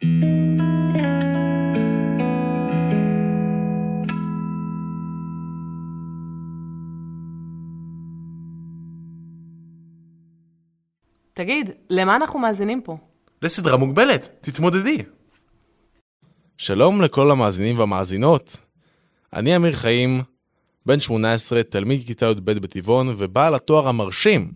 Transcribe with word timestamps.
תגיד, 0.00 0.10
למה 11.90 12.16
אנחנו 12.16 12.38
מאזינים 12.38 12.80
פה? 12.80 12.96
לסדרה 13.42 13.76
מוגבלת, 13.76 14.28
תתמודדי. 14.40 14.98
שלום 16.58 17.02
לכל 17.02 17.30
המאזינים 17.30 17.78
והמאזינות. 17.78 18.56
אני 19.32 19.56
אמיר 19.56 19.72
חיים, 19.72 20.22
בן 20.86 21.00
18, 21.00 21.62
תלמיד 21.62 22.06
כיתה 22.06 22.26
י"ב 22.26 22.50
בטבעון 22.50 23.14
ובעל 23.18 23.54
התואר 23.54 23.88
המרשים, 23.88 24.52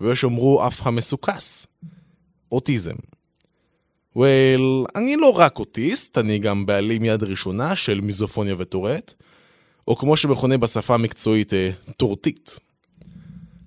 ויש 0.00 0.22
יאמרו 0.22 0.66
אף 0.66 0.86
המסוכס, 0.86 1.66
אוטיזם. 2.52 2.96
וול, 4.16 4.84
well, 4.86 4.98
אני 4.98 5.16
לא 5.16 5.30
רק 5.36 5.58
אוטיסט, 5.58 6.18
אני 6.18 6.38
גם 6.38 6.66
בעלים 6.66 7.04
יד 7.04 7.22
ראשונה 7.22 7.76
של 7.76 8.00
מיזופוניה 8.00 8.54
וטורט, 8.58 9.14
או 9.88 9.96
כמו 9.96 10.16
שמכונה 10.16 10.58
בשפה 10.58 10.94
המקצועית, 10.94 11.54
אה, 11.54 11.70
טורטית. 11.96 12.58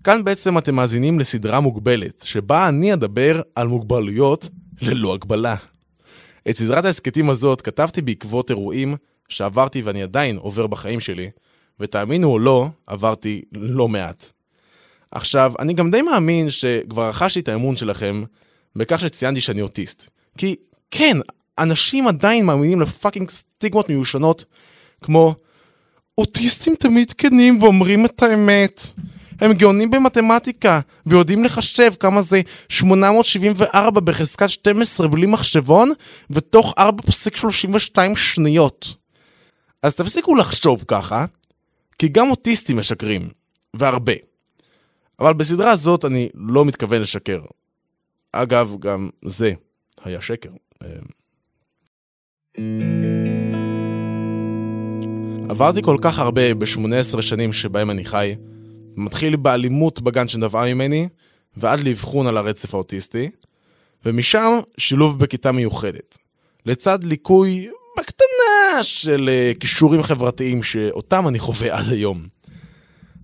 כאן 0.04 0.24
בעצם 0.24 0.58
אתם 0.58 0.76
מאזינים 0.76 1.20
לסדרה 1.20 1.60
מוגבלת, 1.60 2.22
שבה 2.26 2.70
אני 2.70 2.94
אדבר 2.94 3.42
על 3.56 3.68
מוגבלויות 3.68 4.50
ללא 4.82 5.14
הגבלה. 5.14 5.56
את 6.50 6.56
סדרת 6.56 6.86
ההסכתים 6.86 7.30
הזאת 7.30 7.62
כתבתי 7.62 8.02
בעקבות 8.02 8.50
אירועים 8.50 8.96
שעברתי 9.30 9.82
ואני 9.82 10.04
עדיין 10.04 10.38
עובר 10.38 10.68
בחיים 10.68 11.00
שלי, 11.00 11.30
ותאמינו 11.80 12.32
או 12.32 12.40
לא, 12.40 12.68
עברתי 12.88 13.42
לא 13.52 13.88
מעט. 13.88 14.26
עכשיו, 15.12 15.54
אני 15.60 15.74
גם 15.74 15.92
די 15.92 16.02
מאמין 16.02 16.50
שכבר 16.50 17.10
רכשתי 17.10 17.40
את 17.40 17.48
האמון 17.48 17.76
שלכם 17.76 18.24
בכך 18.76 19.00
שציינתי 19.00 19.42
שאני 19.42 19.62
אוטיסט. 19.62 20.13
כי 20.38 20.56
כן, 20.92 21.18
אנשים 21.60 22.08
עדיין 22.08 22.46
מאמינים 22.46 22.82
לפאקינג 22.82 23.30
סטיגמות 23.30 23.90
מיושנות, 23.90 24.46
כמו 25.02 25.36
אוטיסטים 26.18 26.76
תמיד 26.76 27.12
כנים 27.12 27.64
ואומרים 27.64 28.06
את 28.06 28.24
האמת. 28.24 28.82
הם 29.42 29.54
גאונים 29.54 29.92
במתמטיקה, 29.92 30.80
ויודעים 31.06 31.44
לחשב 31.44 31.94
כמה 32.00 32.22
זה 32.22 32.42
874 32.70 34.02
בחזקת 34.02 34.50
12 34.50 35.08
בלי 35.08 35.26
מחשבון, 35.26 35.92
ותוך 36.30 36.74
4.32 36.80 37.98
שניות. 38.16 38.96
אז 39.84 39.96
תפסיקו 39.96 40.36
לחשוב 40.36 40.84
ככה, 40.88 41.26
כי 42.00 42.08
גם 42.08 42.30
אוטיסטים 42.30 42.78
משקרים, 42.78 43.30
והרבה. 43.74 44.14
אבל 45.20 45.34
בסדרה 45.34 45.72
הזאת 45.72 46.06
אני 46.06 46.30
לא 46.34 46.66
מתכוון 46.66 47.02
לשקר. 47.02 47.42
אגב, 48.32 48.76
גם 48.80 49.10
זה 49.26 49.54
היה 50.04 50.22
שקר. 50.22 50.50
עברתי 55.50 55.82
כל 55.82 55.98
כך 56.02 56.20
הרבה 56.20 56.54
ב-18 56.54 57.22
שנים 57.22 57.54
שבהם 57.54 57.92
אני 57.92 58.06
חי, 58.06 58.36
מתחיל 58.96 59.36
באלימות 59.36 60.02
בגן 60.02 60.28
שנבעה 60.28 60.74
ממני, 60.74 61.08
ועד 61.58 61.80
לאבחון 61.80 62.28
על 62.28 62.38
הרצף 62.38 62.74
האוטיסטי, 62.74 63.30
ומשם 64.06 64.60
שילוב 64.78 65.20
בכיתה 65.20 65.52
מיוחדת. 65.52 66.18
לצד 66.66 67.04
ליקוי 67.04 67.70
בקטנה 67.98 68.84
של 68.84 69.30
uh, 69.30 69.60
כישורים 69.60 70.04
חברתיים 70.04 70.64
שאותם 70.64 71.28
אני 71.28 71.40
חווה 71.40 71.78
עד 71.78 71.86
היום. 71.90 72.28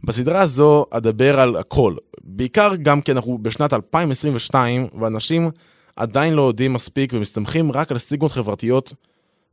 בסדרה 0.03 0.41
הזו 0.41 0.85
אדבר 0.91 1.39
על 1.39 1.55
הכל, 1.55 1.95
בעיקר 2.23 2.75
גם 2.75 3.01
כי 3.01 3.11
אנחנו 3.11 3.37
בשנת 3.37 3.73
2022 3.73 4.87
ואנשים 4.99 5.51
עדיין 5.99 6.33
לא 6.33 6.47
יודעים 6.47 6.73
מספיק 6.73 7.13
ומסתמכים 7.13 7.71
רק 7.71 7.91
על 7.91 7.97
סטיגמות 7.97 8.31
חברתיות 8.31 8.93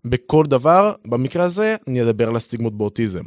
בכל 0.05 0.44
דבר, 0.47 0.92
במקרה 1.06 1.44
הזה 1.44 1.77
אני 1.89 2.02
אדבר 2.02 2.28
על 2.28 2.36
הסטיגמות 2.36 2.78
באוטיזם. 2.78 3.22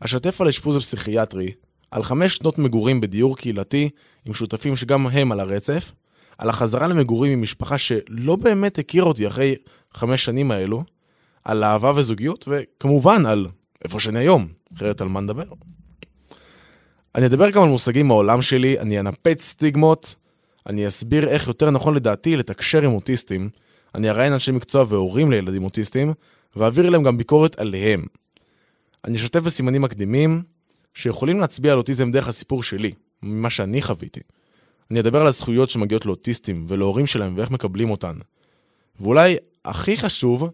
אשתף 0.00 0.40
על 0.40 0.48
אשפוז 0.48 0.76
הפסיכיאטרי, 0.76 1.52
על 1.90 2.02
חמש 2.02 2.36
שנות 2.36 2.58
מגורים 2.58 3.00
בדיור 3.00 3.36
קהילתי 3.36 3.90
עם 4.24 4.34
שותפים 4.34 4.76
שגם 4.76 5.06
הם 5.06 5.32
על 5.32 5.40
הרצף, 5.40 5.92
על 6.38 6.48
החזרה 6.48 6.88
למגורים 6.88 7.32
עם 7.32 7.42
משפחה 7.42 7.78
שלא 7.78 8.36
באמת 8.36 8.78
הכירה 8.78 9.06
אותי 9.06 9.26
אחרי 9.26 9.54
חמש 9.94 10.24
שנים 10.24 10.50
האלו, 10.50 10.84
על 11.44 11.64
אהבה 11.64 11.92
וזוגיות, 11.96 12.48
וכמובן 12.48 13.26
על 13.26 13.46
איפה 13.84 14.00
שאני 14.00 14.18
היום, 14.18 14.48
אחרת 14.76 15.00
על 15.00 15.08
מה 15.08 15.20
נדבר. 15.20 15.44
אני 17.14 17.26
אדבר 17.26 17.50
גם 17.50 17.62
על 17.62 17.68
מושגים 17.68 18.08
מהעולם 18.08 18.42
שלי, 18.42 18.80
אני 18.80 19.00
אנפץ 19.00 19.42
סטיגמות, 19.42 20.14
אני 20.66 20.86
אסביר 20.86 21.28
איך 21.28 21.48
יותר 21.48 21.70
נכון 21.70 21.94
לדעתי 21.94 22.36
לתקשר 22.36 22.82
עם 22.82 22.92
אוטיסטים, 22.92 23.50
אני 23.94 24.10
אראיין 24.10 24.32
אנשי 24.32 24.52
מקצוע 24.52 24.84
והורים 24.88 25.30
לילדים 25.30 25.64
אוטיסטים, 25.64 26.12
ואעביר 26.56 26.90
להם 26.90 27.02
גם 27.02 27.16
ביקורת 27.16 27.60
עליהם. 27.60 28.04
אני 29.04 29.16
אשתף 29.16 29.40
בסימנים 29.40 29.82
מקדימים, 29.82 30.42
שיכולים 30.94 31.40
להצביע 31.40 31.72
על 31.72 31.78
אוטיזם 31.78 32.10
דרך 32.10 32.28
הסיפור 32.28 32.62
שלי, 32.62 32.92
ממה 33.22 33.50
שאני 33.50 33.82
חוויתי. 33.82 34.20
אני 34.90 35.00
אדבר 35.00 35.20
על 35.20 35.26
הזכויות 35.26 35.70
שמגיעות 35.70 36.06
לאוטיסטים 36.06 36.64
ולהורים 36.68 37.06
שלהם 37.06 37.36
ואיך 37.36 37.50
מקבלים 37.50 37.90
אותן. 37.90 38.16
ואולי 39.00 39.36
הכי 39.64 39.96
חשוב, 39.96 40.50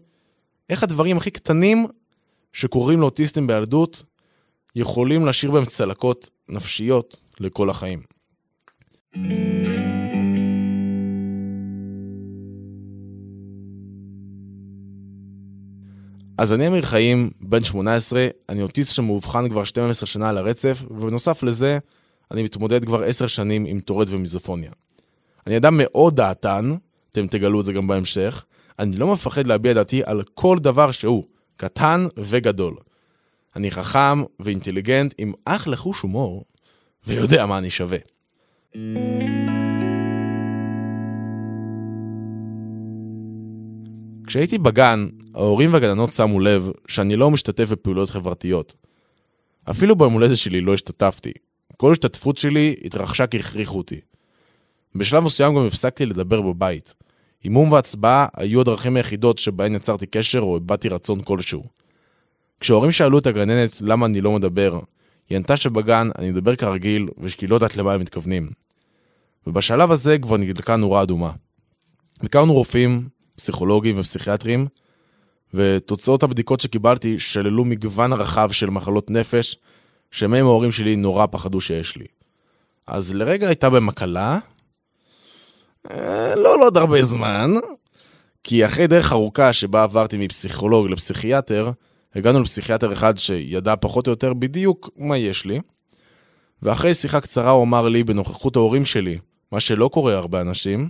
איך 0.69 0.83
הדברים 0.83 1.17
הכי 1.17 1.31
קטנים 1.31 1.87
שקורים 2.53 2.99
לאוטיסטים 2.99 3.47
בילדות 3.47 4.03
יכולים 4.75 5.25
להשאיר 5.25 5.51
בהם 5.51 5.65
צלקות 5.65 6.29
נפשיות 6.49 7.21
לכל 7.39 7.69
החיים. 7.69 8.01
אז 16.41 16.53
אני 16.53 16.67
אמיר 16.67 16.81
חיים, 16.81 17.29
בן 17.41 17.63
18, 17.63 18.27
אני 18.49 18.61
אוטיסט 18.61 18.95
שמאובחן 18.95 19.49
כבר 19.49 19.63
12 19.63 20.07
שנה 20.07 20.29
על 20.29 20.37
הרצף, 20.37 20.83
ובנוסף 20.91 21.43
לזה, 21.43 21.77
אני 22.31 22.43
מתמודד 22.43 22.85
כבר 22.85 23.03
10 23.03 23.27
שנים 23.27 23.65
עם 23.65 23.79
טורט 23.79 24.07
ומיזופוניה. 24.09 24.71
אני 25.47 25.57
אדם 25.57 25.73
מאוד 25.77 26.15
דעתן, 26.15 26.75
אתם 27.11 27.27
תגלו 27.27 27.59
את 27.59 27.65
זה 27.65 27.73
גם 27.73 27.87
בהמשך, 27.87 28.45
אני 28.79 28.97
לא 28.97 29.13
מפחד 29.13 29.47
להביע 29.47 29.73
דעתי 29.73 30.01
על 30.05 30.23
כל 30.33 30.57
דבר 30.59 30.91
שהוא, 30.91 31.23
קטן 31.57 32.05
וגדול. 32.17 32.75
אני 33.55 33.71
חכם 33.71 34.23
ואינטליגנט 34.39 35.13
עם 35.17 35.33
אחלה 35.45 35.75
חוש 35.75 36.01
הומור, 36.01 36.43
ויודע 37.07 37.45
מה 37.45 37.57
אני 37.57 37.69
שווה. 37.69 37.97
כשהייתי 44.31 44.57
בגן, 44.57 45.07
ההורים 45.35 45.73
והגננות 45.73 46.13
שמו 46.13 46.39
לב 46.39 46.71
שאני 46.87 47.15
לא 47.15 47.31
משתתף 47.31 47.69
בפעולות 47.69 48.09
חברתיות. 48.09 48.75
אפילו 49.69 49.95
ביום 49.95 50.13
הולדת 50.13 50.37
שלי 50.37 50.61
לא 50.61 50.73
השתתפתי. 50.73 51.31
כל 51.77 51.91
השתתפות 51.91 52.37
שלי 52.37 52.75
התרחשה 52.85 53.27
כי 53.27 53.39
הכריחו 53.39 53.77
אותי. 53.77 53.99
בשלב 54.95 55.23
מסוים 55.23 55.55
גם 55.55 55.65
הפסקתי 55.65 56.05
לדבר 56.05 56.41
בבית. 56.41 56.93
הימום 57.43 57.71
והצבעה 57.71 58.27
היו 58.37 58.61
הדרכים 58.61 58.95
היחידות 58.95 59.37
שבהן 59.37 59.75
יצרתי 59.75 60.05
קשר 60.05 60.39
או 60.39 60.57
הבעתי 60.57 60.89
רצון 60.89 61.21
כלשהו. 61.21 61.63
כשההורים 62.59 62.91
שאלו 62.91 63.19
את 63.19 63.27
הגננת 63.27 63.81
למה 63.81 64.05
אני 64.05 64.21
לא 64.21 64.31
מדבר, 64.31 64.79
היא 65.29 65.35
ענתה 65.35 65.57
שבגן 65.57 66.09
אני 66.17 66.31
מדבר 66.31 66.55
כרגיל 66.55 67.07
ושהיא 67.17 67.49
לא 67.49 67.55
יודעת 67.55 67.77
למה 67.77 67.93
הם 67.93 68.01
מתכוונים. 68.01 68.49
ובשלב 69.47 69.91
הזה 69.91 70.19
כבר 70.19 70.37
נדלקה 70.37 70.75
נורה 70.75 71.03
אדומה. 71.03 71.31
הכרנו 72.23 72.53
רופאים, 72.53 73.09
פסיכולוגים 73.41 73.99
ופסיכיאטרים, 73.99 74.67
ותוצאות 75.53 76.23
הבדיקות 76.23 76.59
שקיבלתי 76.59 77.19
שללו 77.19 77.65
מגוון 77.65 78.13
רחב 78.13 78.51
של 78.51 78.69
מחלות 78.69 79.09
נפש, 79.09 79.57
שמהם 80.11 80.45
ההורים 80.45 80.71
שלי 80.71 80.95
נורא 80.95 81.25
פחדו 81.31 81.61
שיש 81.61 81.97
לי. 81.97 82.05
אז 82.87 83.13
לרגע 83.13 83.47
הייתה 83.47 83.69
בהם 83.69 83.89
הקלה, 83.89 84.39
אה, 85.91 86.35
לא 86.35 86.59
לעוד 86.59 86.77
לא 86.77 86.81
הרבה 86.81 87.01
זמן, 87.01 87.51
כי 88.43 88.65
אחרי 88.65 88.87
דרך 88.87 89.11
ארוכה 89.11 89.53
שבה 89.53 89.83
עברתי 89.83 90.17
מפסיכולוג 90.17 90.89
לפסיכיאטר, 90.89 91.71
הגענו 92.15 92.39
לפסיכיאטר 92.41 92.93
אחד 92.93 93.17
שידע 93.17 93.75
פחות 93.75 94.07
או 94.07 94.11
יותר 94.11 94.33
בדיוק 94.33 94.89
מה 94.97 95.17
יש 95.17 95.45
לי, 95.45 95.59
ואחרי 96.61 96.93
שיחה 96.93 97.21
קצרה 97.21 97.51
הוא 97.51 97.63
אמר 97.63 97.87
לי 97.87 98.03
בנוכחות 98.03 98.55
ההורים 98.55 98.85
שלי, 98.85 99.17
מה 99.51 99.59
שלא 99.59 99.89
קורה 99.93 100.13
הרבה 100.13 100.41
אנשים, 100.41 100.89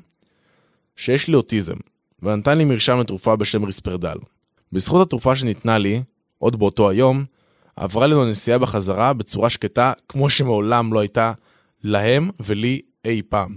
שיש 0.96 1.28
לי 1.28 1.36
אוטיזם, 1.36 1.78
ונתן 2.24 2.58
לי 2.58 2.66
מרשם 2.66 3.00
לתרופה 3.00 3.36
בשם 3.36 3.64
ריספרדל. 3.64 4.18
בזכות 4.72 5.08
התרופה 5.08 5.36
שניתנה 5.36 5.78
לי, 5.78 6.04
עוד 6.38 6.60
באותו 6.60 6.90
היום, 6.90 7.26
עברה 7.76 8.08
לנו 8.08 8.26
נסיעה 8.26 8.58
בחזרה 8.58 9.14
בצורה 9.14 9.50
שקטה, 9.50 9.94
כמו 10.10 10.30
שמעולם 10.30 10.94
לא 10.94 11.00
הייתה 11.00 11.34
להם 11.84 12.30
ולי 12.40 12.82
אי 13.06 13.22
פעם. 13.30 13.56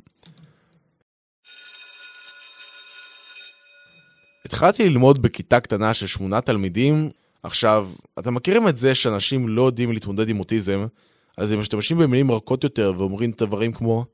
התחלתי 4.44 4.88
ללמוד 4.88 5.22
בכיתה 5.22 5.60
קטנה 5.60 5.94
של 5.94 6.06
שמונה 6.06 6.40
תלמידים. 6.40 7.10
עכשיו, 7.43 7.88
אתם 8.19 8.34
מכירים 8.34 8.69
את 8.69 8.76
זה 8.76 8.94
שאנשים 8.94 9.49
לא 9.49 9.62
יודעים 9.62 9.93
להתמודד 9.93 10.28
עם 10.28 10.38
אוטיזם, 10.38 10.87
אז 11.37 11.52
הם 11.52 11.60
משתמשים 11.60 11.99
במילים 11.99 12.31
רכות 12.31 12.64
יותר 12.64 12.93
ואומרים 12.96 13.32
דברים 13.38 13.72
כמו 13.72 14.05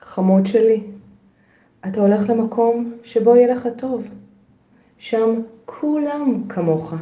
חמוד 0.00 0.46
שלי, 0.46 0.82
אתה 1.88 2.00
הולך 2.00 2.20
למקום 2.28 2.92
שבו 3.04 3.36
יהיה 3.36 3.54
לך 3.54 3.62
טוב. 3.78 4.04
שם 4.98 5.28
כולם 5.64 6.48
כמוך. 6.48 6.94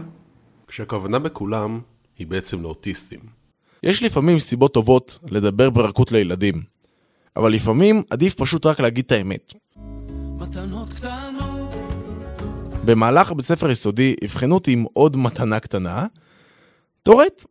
כשהכוונה 0.67 1.19
בכולם 1.19 1.81
היא 2.19 2.26
בעצם 2.26 2.62
לאוטיסטים. 2.62 3.20
יש 3.82 4.02
לפעמים 4.02 4.38
סיבות 4.38 4.75
טובות 4.75 5.19
לדבר 5.31 5.70
ברכות 5.70 6.12
לילדים, 6.12 6.62
אבל 7.37 7.52
לפעמים 7.52 8.02
עדיף 8.11 8.34
פשוט 8.34 8.67
רק 8.67 8.81
להגיד 8.81 9.05
את 9.05 9.12
האמת. 9.12 9.52
מתנות 10.38 10.93
קטנות 10.93 11.75
במהלך 12.84 13.32
בית 13.32 13.46
ספר 13.46 13.70
יסודי 13.70 14.14
אבחנו 14.25 14.55
אותי 14.55 14.73
עם 14.73 14.84
עוד 14.93 15.17
מתנה 15.17 15.61
קטנה, 15.61 16.06
טורט. 17.02 17.44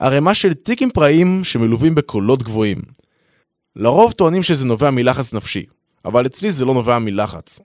ערימה 0.00 0.34
של 0.34 0.54
טיקים 0.54 0.90
פראיים 0.90 1.44
שמלווים 1.44 1.94
בקולות 1.94 2.42
גבוהים. 2.42 2.78
לרוב 3.76 4.12
טוענים 4.12 4.42
שזה 4.42 4.66
נובע 4.66 4.90
מלחץ 4.90 5.34
נפשי, 5.34 5.66
אבל 6.04 6.26
אצלי 6.26 6.50
זה 6.50 6.64
לא 6.64 6.74
נובע 6.74 6.98
מלחץ. 6.98 7.60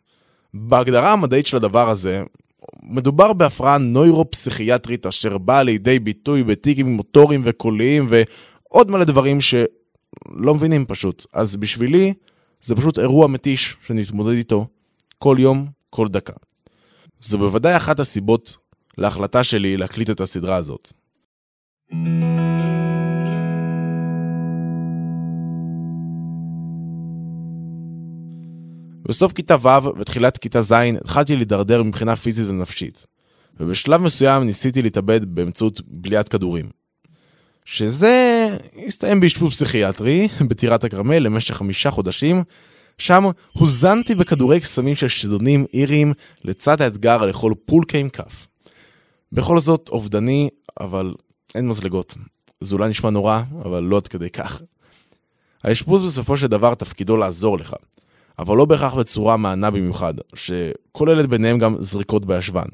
בהגדרה 0.54 1.13
המדעית 1.13 1.48
של 1.48 1.57
הדבר 1.57 1.89
הזה, 1.89 2.24
מדובר 2.84 3.34
בהפרעה 3.34 3.78
נוירו-פסיכיאטרית 3.78 5.06
אשר 5.06 5.38
באה 5.38 5.63
לידי 5.63 6.00
ביטוי 6.00 6.44
בטיקים 6.44 6.88
מוטוריים 6.88 7.42
וקוליים 7.45 8.07
ועוד 8.10 8.92
מלא 8.92 9.04
דברים 9.04 9.42
שלא 9.42 10.54
מבינים 10.54 10.86
פשוט. 10.86 11.25
אז 11.34 11.56
בשבילי 11.56 12.13
זה 12.62 12.75
פשוט 12.75 13.00
אירוע 13.00 13.28
מתיש 13.28 13.78
שאני 13.81 14.01
מתמודד 14.01 14.38
איתו 14.38 14.68
כל 15.19 15.38
יום, 15.40 15.68
כל 15.90 16.07
דקה. 16.07 16.33
זו 17.22 17.38
בוודאי 17.38 17.78
אחת 17.78 18.00
הסיבות 18.00 18.57
להחלטה 18.98 19.44
שלי 19.44 19.78
להקליט 19.78 20.10
את 20.10 20.22
הסדרה 20.22 20.56
הזאת. 20.56 20.94
בסוף 29.07 29.33
כיתה 29.33 29.56
ו' 29.62 30.00
ותחילת 30.00 30.38
כיתה 30.38 30.62
ז' 30.62 30.71
התחלתי 30.71 31.36
להידרדר 31.36 31.83
מבחינה 31.83 32.15
פיזית 32.15 32.48
ונפשית, 32.48 33.06
ובשלב 33.59 34.01
מסוים 34.01 34.44
ניסיתי 34.44 34.81
להתאבד 34.81 35.36
באמצעות 35.36 35.81
בליעת 35.88 36.30
כדורים. 36.30 36.69
שזה 37.65 38.48
הסתיים 38.88 39.19
באשפוז 39.19 39.51
פסיכיאטרי 39.54 40.27
בטירת 40.48 40.83
הכרמל 40.83 41.19
למשך 41.19 41.56
חמישה 41.56 41.92
חודשים, 41.92 42.44
שם 42.98 43.24
הוזנתי 43.54 44.15
בכדורי 44.15 44.59
קסמים 44.59 44.95
של 44.95 45.07
שדונים 45.07 45.65
איריים 45.74 46.13
לצד 46.45 46.81
האתגר 46.81 47.25
לאכול 47.25 47.54
פולקה 47.65 47.98
עם 47.98 48.09
כף. 48.09 48.48
בכל 49.31 49.59
זאת 49.59 49.89
אובדני, 49.89 50.50
אבל 50.80 51.13
אין 51.56 51.68
מזלגות. 51.68 52.15
זה 52.62 52.75
אולי 52.75 52.89
נשמע 52.89 53.09
נורא, 53.09 53.42
אבל 53.65 53.83
לא 53.83 53.98
עד 53.98 54.07
כדי 54.07 54.30
כך. 54.30 54.62
האשפוז 55.63 56.04
בסופו 56.04 56.38
של 56.38 56.48
דבר 56.48 56.75
תפקידו 56.75 57.18
לעזור 57.18 57.57
לך, 57.57 57.75
אבל 58.39 58.57
לא 58.57 58.66
בהכרח 58.66 58.94
בצורה 58.94 59.38
מענה 59.38 59.72
במיוחד, 59.72 60.13
שכוללת 60.36 61.30
ביניהם 61.30 61.57
גם 61.57 61.75
זריקות 61.80 62.25
בישבן. 62.25 62.68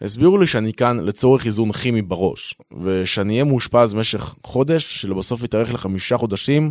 הסבירו 0.00 0.38
לי 0.38 0.46
שאני 0.46 0.72
כאן 0.72 1.00
לצורך 1.00 1.46
איזון 1.46 1.72
כימי 1.72 2.02
בראש, 2.02 2.54
ושאני 2.82 3.32
אהיה 3.32 3.44
מאושפז 3.44 3.94
במשך 3.94 4.34
חודש, 4.44 5.00
שלבסוף 5.00 5.44
יתארך 5.44 5.74
לחמישה 5.74 6.16
חודשים, 6.16 6.70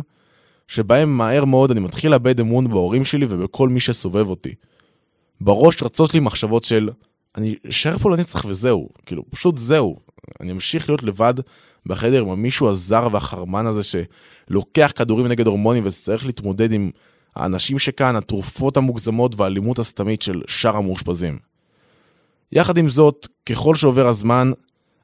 שבהם 0.68 1.16
מהר 1.16 1.44
מאוד 1.44 1.70
אני 1.70 1.80
מתחיל 1.80 2.10
לאבד 2.10 2.40
אמון 2.40 2.68
בהורים 2.70 3.04
שלי 3.04 3.26
ובכל 3.28 3.68
מי 3.68 3.80
שסובב 3.80 4.28
אותי. 4.28 4.54
בראש 5.40 5.82
רצות 5.82 6.14
לי 6.14 6.20
מחשבות 6.20 6.64
של, 6.64 6.88
אני 7.36 7.54
אשאר 7.68 7.98
פה 7.98 8.10
לנצח 8.10 8.44
וזהו, 8.44 8.88
כאילו, 9.06 9.22
פשוט 9.30 9.58
זהו. 9.58 9.96
אני 10.40 10.52
אמשיך 10.52 10.88
להיות 10.88 11.02
לבד 11.02 11.34
בחדר 11.86 12.20
עם 12.20 12.28
המישהו 12.28 12.68
הזר 12.68 13.08
והחרמן 13.12 13.66
הזה 13.66 13.80
שלוקח 13.82 14.92
כדורים 14.96 15.26
נגד 15.26 15.46
הורמונים 15.46 15.82
וצריך 15.86 16.26
להתמודד 16.26 16.72
עם 16.72 16.90
האנשים 17.36 17.78
שכאן, 17.78 18.16
התרופות 18.16 18.76
המוגזמות 18.76 19.40
והאלימות 19.40 19.78
הסתמית 19.78 20.22
של 20.22 20.42
שאר 20.46 20.76
המאושפזים. 20.76 21.38
יחד 22.52 22.76
עם 22.78 22.88
זאת, 22.88 23.28
ככל 23.46 23.74
שעובר 23.74 24.06
הזמן, 24.06 24.52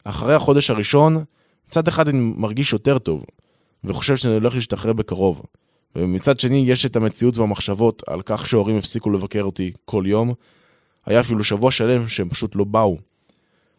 אחרי 0.05 0.35
החודש 0.35 0.71
הראשון, 0.71 1.25
מצד 1.69 1.89
אחד 1.89 2.09
אני 2.09 2.19
מרגיש 2.37 2.73
יותר 2.73 2.99
טוב, 2.99 3.25
וחושב 3.85 4.17
שאני 4.17 4.35
הולך 4.35 4.55
להשתחרר 4.55 4.93
בקרוב. 4.93 5.43
ומצד 5.97 6.41
שני, 6.41 6.65
יש 6.67 6.87
את 6.87 6.97
המציאות 6.97 7.39
והמחשבות 7.39 8.03
על 8.07 8.23
כך 8.25 8.49
שההורים 8.49 8.77
הפסיקו 8.77 9.11
לבקר 9.11 9.43
אותי 9.43 9.73
כל 9.85 10.05
יום. 10.07 10.35
היה 11.07 11.21
אפילו 11.21 11.45
שבוע 11.45 11.71
שלם 11.71 12.09
שהם 12.09 12.29
פשוט 12.29 12.57
לא 12.57 12.65
באו. 12.65 12.99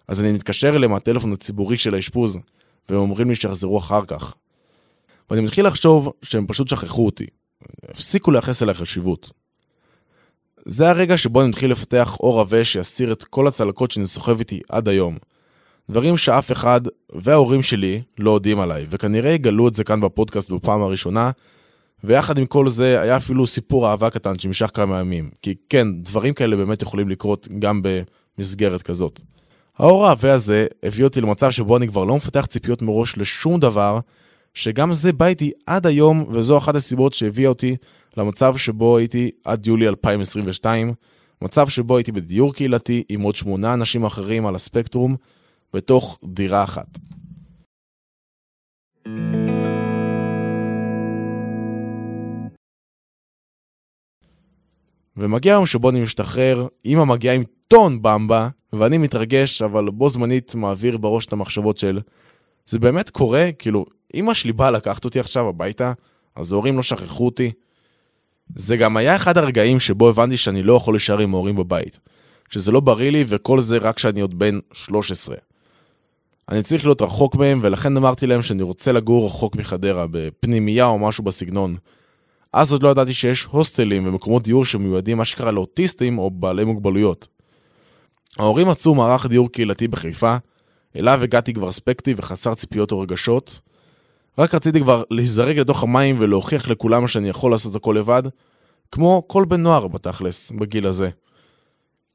אז 0.07 0.21
אני 0.21 0.31
מתקשר 0.31 0.75
אליהם 0.75 0.92
מהטלפון 0.92 1.33
הציבורי 1.33 1.77
של 1.77 1.94
האשפוז, 1.94 2.38
והם 2.89 3.00
אומרים 3.00 3.30
לי 3.30 3.36
שיחזרו 3.36 3.77
אחר 3.77 4.06
כך. 4.06 4.33
ואני 5.30 5.42
מתחיל 5.42 5.68
לחשוב 5.68 6.13
שהם 6.21 6.47
פשוט 6.47 6.68
שכחו 6.68 7.06
אותי. 7.06 7.27
הפסיקו 7.90 8.31
לייחס 8.31 8.63
אליי 8.63 8.74
חשיבות. 8.74 9.30
זה 10.66 10.90
הרגע 10.90 11.18
שבו 11.18 11.42
אני 11.42 11.50
מתחיל 11.50 11.72
לפתח 11.72 12.18
אור 12.19 12.40
עבה 12.40 12.66
שיסתיר 12.66 13.12
את 13.12 13.24
כל 13.24 13.48
הצלקות 13.48 13.92
שאני 13.92 14.06
סוחב 14.06 14.40
איתי 14.40 14.60
עד 14.69 14.88
היום. 14.88 15.18
דברים 15.90 16.18
שאף 16.18 16.52
אחד 16.52 16.81
וההורים 17.16 17.62
שלי 17.62 18.02
לא 18.19 18.31
יודעים 18.31 18.60
עליי, 18.60 18.86
וכנראה 18.90 19.31
יגלו 19.31 19.68
את 19.68 19.74
זה 19.74 19.84
כאן 19.84 20.02
בפודקאסט 20.02 20.50
בפעם 20.50 20.81
הראשונה, 20.81 21.31
ויחד 22.04 22.38
עם 22.38 22.46
כל 22.46 22.69
זה 22.69 23.02
היה 23.02 23.18
אפילו 23.18 23.48
סיפור 23.48 23.90
אהבה 23.90 24.10
קטן 24.10 24.40
שנמשך 24.40 24.69
כמה 24.74 25.00
ימים. 25.00 25.30
כי 25.42 25.56
כן, 25.69 25.88
דברים 26.02 26.34
כאלה 26.34 26.56
באמת 26.56 26.81
יכולים 26.81 27.10
לקרות 27.10 27.48
גם 27.60 27.81
במסגרת 28.38 28.81
כזאת. 28.81 29.22
האור 29.78 30.07
העבה 30.07 30.34
הזה 30.34 30.68
הביא 30.84 31.04
אותי 31.04 31.22
למצב 31.22 31.52
שבו 31.52 31.78
אני 31.78 31.88
כבר 31.88 32.06
לא 32.06 32.16
מפתח 32.16 32.46
ציפיות 32.46 32.81
מראש 32.81 33.18
לשום 33.18 33.60
דבר, 33.60 34.00
שגם 34.53 34.94
זה 34.94 35.13
בא 35.13 35.25
איתי 35.25 35.51
עד 35.65 35.88
היום, 35.88 36.25
וזו 36.30 36.57
אחת 36.57 36.75
הסיבות 36.75 37.13
שהביאה 37.13 37.50
אותי 37.50 37.75
למצב 38.18 38.57
שבו 38.57 38.98
הייתי 38.98 39.31
עד 39.45 39.68
יולי 39.68 39.88
2022, 39.88 40.94
מצב 41.42 41.69
שבו 41.69 41.98
הייתי 41.98 42.12
בדיור 42.12 42.53
קהילתי 42.53 43.03
עם 43.09 43.21
עוד 43.21 43.36
שמונה 43.36 43.74
אנשים 43.74 44.06
אחרים 44.06 44.45
על 44.45 44.56
הספקטרום, 44.56 45.15
בתוך 45.74 46.19
דירה 46.24 46.63
אחת. 46.63 46.88
ומגיע 55.18 55.54
היום 55.54 55.65
שבו 55.65 55.89
אני 55.89 56.01
משתחרר, 56.01 56.68
אמא 56.86 57.04
מגיעה 57.04 57.36
עם 57.36 57.44
טון 57.68 58.01
במבה, 58.01 58.50
ואני 58.74 58.97
מתרגש, 58.97 59.62
אבל 59.62 59.89
בו 59.89 60.09
זמנית 60.09 60.56
מעביר 60.56 60.97
בראש 60.97 61.25
את 61.25 61.33
המחשבות 61.33 61.77
של 61.77 62.00
זה 62.65 62.80
באמת 62.80 63.09
קורה? 63.09 63.50
כאילו, 63.59 63.86
אמא 64.16 64.34
שלי 64.34 64.54
באה 64.54 64.72
לקחת 64.72 65.06
אותי 65.06 65.19
עכשיו 65.19 65.48
הביתה, 65.48 65.94
אז 66.36 66.52
ההורים 66.54 66.75
לא 66.75 66.84
שכחו 66.84 67.25
אותי. 67.25 67.52
זה 68.56 68.78
גם 68.78 68.98
היה 68.98 69.16
אחד 69.16 69.38
הרגעים 69.38 69.80
שבו 69.80 70.10
הבנתי 70.10 70.38
שאני 70.38 70.63
לא 70.63 70.74
יכול 70.74 70.94
להישאר 70.94 71.19
עם 71.19 71.34
ההורים 71.34 71.56
בבית. 71.56 72.00
שזה 72.50 72.71
לא 72.71 72.80
בריא 72.80 73.12
לי, 73.12 73.26
וכל 73.28 73.62
זה 73.62 73.78
רק 73.78 73.95
כשאני 73.95 74.21
עוד 74.21 74.40
בן 74.40 74.59
13. 74.74 75.35
אני 76.50 76.64
צריך 76.64 76.85
להיות 76.85 77.02
רחוק 77.02 77.35
מהם, 77.35 77.59
ולכן 77.64 77.97
אמרתי 77.97 78.28
להם 78.28 78.44
שאני 78.44 78.64
רוצה 78.64 78.92
לגור 78.92 79.26
רחוק 79.26 79.56
מחדרה, 79.56 80.06
בפנימייה 80.12 80.85
או 80.85 81.00
משהו 81.00 81.24
בסגנון. 81.24 81.76
אז 82.54 82.74
עוד 82.74 82.83
לא 82.83 82.90
ידעתי 82.90 83.14
שיש 83.14 83.44
הוסטלים 83.44 84.07
ומקומות 84.07 84.44
דיור 84.44 84.66
שמיועדים 84.66 85.18
מה 85.18 85.26
שקרה 85.26 85.52
לאוטיסטים 85.52 86.19
או 86.19 86.31
בעלי 86.31 86.64
מוגבלויות. 86.64 87.28
ההורים 88.38 88.68
מצאו 88.68 88.95
מערך 88.95 89.26
דיור 89.26 89.52
קהילתי 89.52 89.88
בחיפה, 89.88 90.35
אליו 90.95 91.24
הגעתי 91.24 91.54
כבר 91.54 91.71
ספקטי 91.71 92.14
וחסר 92.18 92.54
ציפיות 92.54 92.92
או 92.92 93.00
רגשות. 93.00 93.59
רק 94.38 94.56
רציתי 94.56 94.80
כבר 94.80 95.04
להיזרק 95.09 95.56
לתוך 95.56 95.83
המים 95.83 96.18
ולהוכיח 96.19 96.69
לכולם 96.69 97.07
שאני 97.07 97.30
יכול 97.30 97.52
לעשות 97.52 97.76
הכל 97.76 97.95
לבד, 98.00 98.23
כמו 98.92 99.23
כל 99.28 99.45
בן 99.45 99.61
נוער 99.61 99.88
בתכלס, 99.88 100.52
בגיל 100.52 100.88
הזה. 100.88 101.09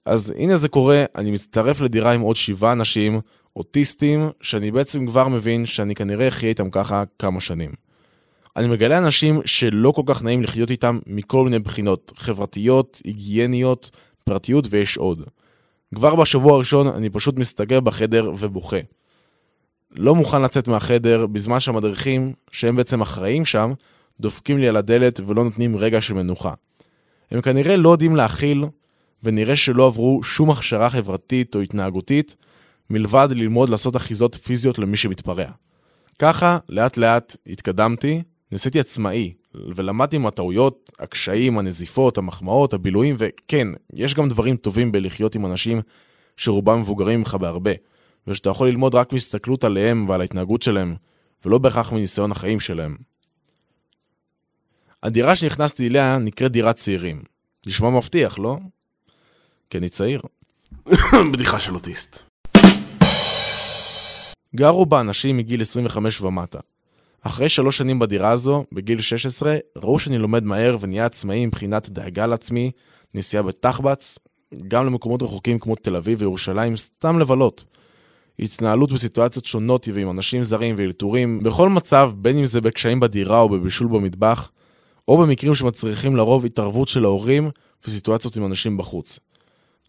אז 0.07 0.35
הנה 0.39 0.57
זה 0.57 0.69
קורה, 0.69 1.05
אני 1.17 1.31
מצטרף 1.31 1.81
לדירה 1.81 2.13
עם 2.13 2.21
עוד 2.21 2.37
שבעה 2.37 2.73
אנשים, 2.73 3.21
אוטיסטים, 3.57 4.31
שאני 4.41 4.71
בעצם 4.71 5.07
כבר 5.07 5.29
מבין 5.29 5.67
שאני 5.67 5.95
כנראה 5.95 6.29
אחיה 6.29 6.49
איתם 6.49 6.71
ככה 6.71 7.03
כמה 7.19 7.41
שנים. 7.41 7.71
אני 8.57 8.67
מגלה 8.67 8.99
אנשים 8.99 9.41
שלא 9.45 9.91
כל 9.91 10.03
כך 10.07 10.23
נעים 10.23 10.43
לחיות 10.43 10.71
איתם 10.71 10.99
מכל 11.07 11.45
מיני 11.45 11.59
בחינות, 11.59 12.13
חברתיות, 12.17 13.01
היגייניות, 13.05 13.91
פרטיות 14.25 14.67
ויש 14.71 14.97
עוד. 14.97 15.23
כבר 15.95 16.15
בשבוע 16.15 16.55
הראשון 16.55 16.87
אני 16.87 17.11
פשוט 17.11 17.39
מסתגר 17.39 17.81
בחדר 17.81 18.31
ובוכה. 18.39 18.77
לא 19.91 20.15
מוכן 20.15 20.43
לצאת 20.43 20.69
מהחדר 20.69 21.27
בזמן 21.27 21.61
שהמדריכים, 21.61 22.33
שהם 22.51 22.77
בעצם 22.77 23.01
אחראים 23.01 23.45
שם, 23.45 23.73
דופקים 24.21 24.59
לי 24.59 24.69
על 24.69 24.77
הדלת 24.77 25.21
ולא 25.27 25.45
נותנים 25.45 25.77
רגע 25.77 26.01
של 26.01 26.15
מנוחה. 26.15 26.53
הם 27.31 27.41
כנראה 27.41 27.77
לא 27.77 27.89
יודעים 27.89 28.17
להכיל, 28.17 28.65
ונראה 29.23 29.57
שלא 29.57 29.87
עברו 29.87 30.23
שום 30.23 30.51
הכשרה 30.51 30.91
חברתית 30.91 31.55
או 31.55 31.61
התנהגותית, 31.61 32.37
מלבד 32.91 33.29
ללמוד 33.31 33.69
לעשות 33.69 33.97
אחיזות 33.97 34.35
פיזיות 34.35 34.79
למי 34.79 34.97
שמתפרע. 34.97 35.51
ככה, 36.19 36.59
לאט 36.69 36.97
לאט 36.97 37.37
התקדמתי, 37.47 38.23
נעשיתי 38.53 38.81
עצמאי, 38.81 39.33
ולמדתי 39.55 40.19
מהטעויות, 40.19 40.93
הקשיים, 40.99 41.59
הנזיפות, 41.59 42.19
המחמאות, 42.19 42.75
הבילויים, 42.75 43.17
וכן, 43.19 43.69
יש 43.93 44.15
גם 44.15 44.29
דברים 44.29 44.57
טובים 44.57 44.93
בלחיות 44.93 45.35
עם 45.35 45.47
אנשים 45.47 45.81
שרובם 46.37 46.81
מבוגרים 46.81 47.19
ממך 47.19 47.35
בהרבה, 47.35 47.71
ושאתה 48.27 48.51
יכול 48.51 48.69
ללמוד 48.69 48.95
רק 48.95 49.13
מהסתכלות 49.13 49.65
עליהם 49.65 50.09
ועל 50.09 50.21
ההתנהגות 50.21 50.63
שלהם, 50.63 50.97
ולא 51.45 51.59
בהכרח 51.59 51.93
מניסיון 51.93 52.33
החיים 52.33 52.61
שלהם. 52.61 52.97
הדירה 55.03 55.37
שנכנסתי 55.37 55.89
אליה 55.89 56.19
נקראת 56.19 56.53
דירת 56.53 56.77
צעירים. 56.77 57.23
נשמע 57.67 57.91
מבטיח, 57.91 58.39
לא? 58.39 58.57
כי 59.71 59.79
אני 59.79 59.89
צעיר. 59.89 60.21
בדיחה 61.33 61.61
של 61.61 61.75
אוטיסט. 61.75 62.19
גרו 64.57 64.87
בה 64.87 65.01
אנשים 65.01 65.37
מגיל 65.37 65.63
25 65.63 66.21
ומטה. 66.21 66.59
אחרי 67.23 67.49
שלוש 67.49 67.79
שנים 67.79 67.99
בדירה 67.99 68.31
הזו, 68.31 68.65
בגיל 68.73 69.01
16, 69.01 69.57
ראו 69.77 69.99
שאני 69.99 70.19
לומד 70.19 70.45
מהר 70.45 70.77
ונהיה 70.81 71.07
עצמאי 71.07 71.47
מבחינת 71.47 71.89
דאגה 71.89 72.27
לעצמי, 72.27 72.71
נסיעה 73.15 73.43
בתחבץ, 73.43 74.19
גם 74.69 74.87
למקומות 74.87 75.23
רחוקים 75.23 75.59
כמו 75.59 75.75
תל 75.75 75.97
אביב 75.97 76.21
וירושלים, 76.21 76.77
סתם 76.77 77.19
לבלות. 77.19 77.65
התנהלות 78.39 78.93
בסיטואציות 78.93 79.45
שונות 79.45 79.89
ועם 79.95 80.11
אנשים 80.11 80.43
זרים 80.43 80.75
ואלתורים, 80.79 81.43
בכל 81.43 81.69
מצב, 81.69 82.13
בין 82.17 82.39
אם 82.39 82.47
זה 82.47 82.61
בקשיים 82.61 83.01
בדירה 83.01 83.41
או 83.41 83.49
בבישול 83.49 83.89
במטבח, 83.89 84.51
או 85.09 85.19
במקרים 85.19 85.55
שמצריכים 85.55 86.17
לרוב 86.17 86.45
התערבות 86.45 86.89
של 86.89 87.05
ההורים 87.05 87.51
וסיטואציות 87.87 88.37
עם 88.37 88.47
אנשים 88.47 88.77
בחוץ. 88.77 89.19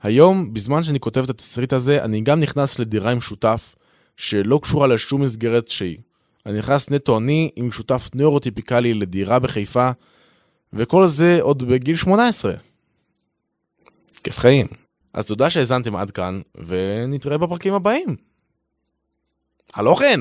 היום, 0.01 0.53
בזמן 0.53 0.83
שאני 0.83 0.99
כותב 0.99 1.23
את 1.23 1.29
התסריט 1.29 1.73
הזה, 1.73 2.03
אני 2.03 2.21
גם 2.21 2.39
נכנס 2.39 2.79
לדירה 2.79 3.11
עם 3.11 3.21
שותף, 3.21 3.75
שלא 4.17 4.59
קשורה 4.63 4.87
לשום 4.87 5.21
מסגרת 5.21 5.67
שהיא. 5.67 5.97
אני 6.45 6.57
נכנס 6.57 6.89
נטו 6.89 7.17
אני 7.17 7.49
עם 7.55 7.71
שותף 7.71 8.09
נוירוטיפיקלי 8.15 8.93
לדירה 8.93 9.39
בחיפה, 9.39 9.89
וכל 10.73 11.07
זה 11.07 11.37
עוד 11.41 11.63
בגיל 11.63 11.95
18. 11.95 12.53
כיף 14.23 14.37
חיים. 14.37 14.67
אז 15.13 15.25
תודה 15.25 15.49
שהאזנתם 15.49 15.95
עד 15.95 16.11
כאן, 16.11 16.41
ונתראה 16.67 17.37
בפרקים 17.37 17.73
הבאים. 17.73 18.26
הלא 19.73 19.95
כן! 19.99 20.19